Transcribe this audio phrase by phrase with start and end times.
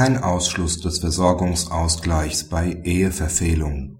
[0.00, 3.98] Kein Ausschluss des Versorgungsausgleichs bei Eheverfehlung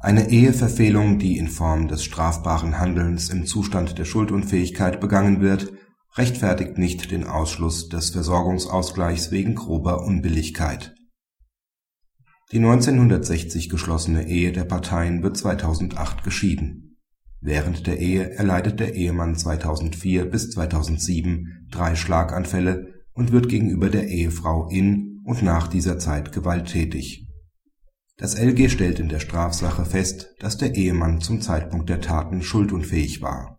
[0.00, 5.72] Eine Eheverfehlung, die in Form des strafbaren Handelns im Zustand der Schuldunfähigkeit begangen wird,
[6.14, 10.94] rechtfertigt nicht den Ausschluss des Versorgungsausgleichs wegen grober Unbilligkeit.
[12.52, 17.00] Die 1960 geschlossene Ehe der Parteien wird 2008 geschieden.
[17.40, 24.08] Während der Ehe erleidet der Ehemann 2004 bis 2007 drei Schlaganfälle und wird gegenüber der
[24.08, 27.26] Ehefrau in und nach dieser Zeit gewalttätig.
[28.18, 33.20] Das LG stellt in der Strafsache fest, dass der Ehemann zum Zeitpunkt der Taten schuldunfähig
[33.22, 33.58] war.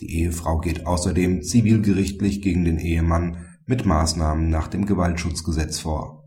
[0.00, 6.24] Die Ehefrau geht außerdem zivilgerichtlich gegen den Ehemann mit Maßnahmen nach dem Gewaltschutzgesetz vor.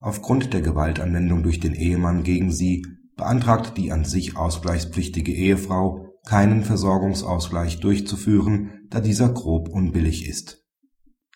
[0.00, 2.84] Aufgrund der Gewaltanwendung durch den Ehemann gegen sie
[3.16, 10.63] beantragt die an sich ausgleichspflichtige Ehefrau, keinen Versorgungsausgleich durchzuführen, da dieser grob unbillig ist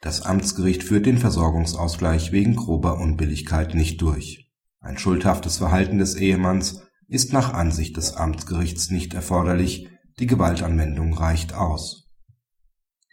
[0.01, 4.49] das Amtsgericht führt den Versorgungsausgleich wegen grober Unbilligkeit nicht durch.
[4.81, 9.89] Ein schuldhaftes Verhalten des Ehemanns ist nach Ansicht des Amtsgerichts nicht erforderlich,
[10.21, 12.05] die Gewaltanwendung reicht aus.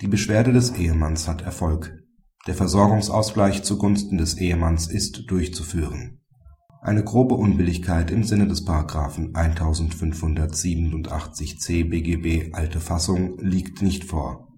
[0.02, 1.92] Die Beschwerde des Ehemanns hat Erfolg.
[2.46, 6.22] Der Versorgungsausgleich zugunsten des Ehemanns ist durchzuführen.
[6.82, 8.68] Eine grobe Unbilligkeit im Sinne des§
[9.34, 14.55] 1587c BGB alte Fassung liegt nicht vor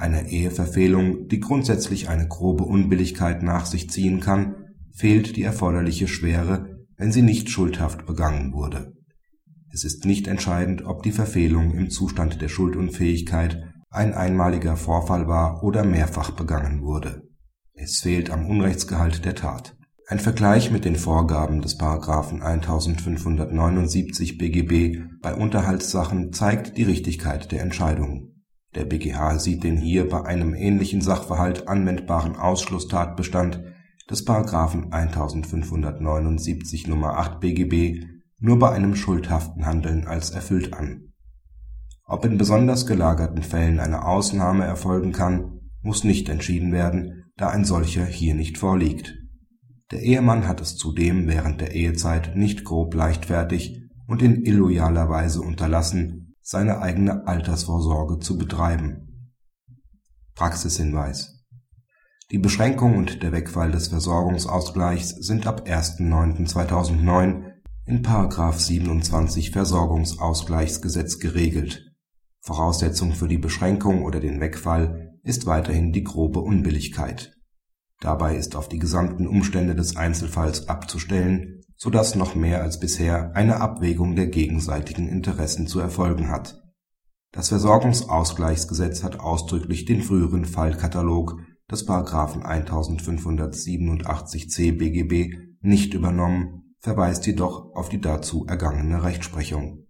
[0.00, 4.56] einer Eheverfehlung, die grundsätzlich eine grobe Unbilligkeit nach sich ziehen kann,
[4.92, 8.92] fehlt die erforderliche Schwere, wenn sie nicht schuldhaft begangen wurde.
[9.72, 15.62] Es ist nicht entscheidend, ob die Verfehlung im Zustand der Schuldunfähigkeit ein einmaliger Vorfall war
[15.62, 17.22] oder mehrfach begangen wurde.
[17.74, 19.76] Es fehlt am Unrechtsgehalt der Tat.
[20.06, 21.78] Ein Vergleich mit den Vorgaben des§
[22.40, 28.30] 1579 BGB bei Unterhaltssachen zeigt die Richtigkeit der Entscheidung
[28.74, 33.60] der BgH sieht den hier bei einem ähnlichen Sachverhalt anwendbaren Ausschlusstatbestand
[34.08, 34.26] des§
[34.92, 37.18] 1579 Nr.
[37.18, 38.04] 8 BGB
[38.38, 41.12] nur bei einem schuldhaften Handeln als erfüllt an.
[42.06, 47.64] Ob in besonders gelagerten Fällen eine Ausnahme erfolgen kann, muss nicht entschieden werden, da ein
[47.64, 49.16] solcher hier nicht vorliegt.
[49.90, 55.40] Der Ehemann hat es zudem während der Ehezeit nicht grob leichtfertig und in illoyaler Weise
[55.40, 59.32] unterlassen seine eigene Altersvorsorge zu betreiben.
[60.34, 61.46] Praxishinweis
[62.32, 67.52] Die Beschränkung und der Wegfall des Versorgungsausgleichs sind ab 1.9.2009
[67.86, 68.02] in§
[68.52, 71.92] 27 Versorgungsausgleichsgesetz geregelt.
[72.40, 77.32] Voraussetzung für die Beschränkung oder den Wegfall ist weiterhin die grobe Unbilligkeit.
[78.00, 83.60] Dabei ist auf die gesamten Umstände des Einzelfalls abzustellen sodass noch mehr als bisher eine
[83.60, 86.62] Abwägung der gegenseitigen Interessen zu erfolgen hat.
[87.32, 91.40] Das Versorgungsausgleichsgesetz hat ausdrücklich den früheren Fallkatalog
[91.70, 91.88] des§
[92.42, 99.86] 1587c BGB nicht übernommen, verweist jedoch auf die dazu ergangene Rechtsprechung